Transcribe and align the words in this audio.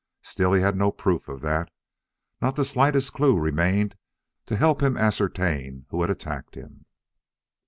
Still, 0.23 0.53
he 0.53 0.61
had 0.63 0.75
no 0.75 0.91
proof 0.91 1.27
of 1.29 1.41
that. 1.41 1.69
Not 2.41 2.55
the 2.55 2.65
slightest 2.65 3.13
clue 3.13 3.37
remained 3.37 3.95
to 4.47 4.55
help 4.55 4.81
him 4.81 4.97
ascertain 4.97 5.85
who 5.89 6.01
had 6.01 6.09
attacked 6.09 6.55
him. 6.55 6.85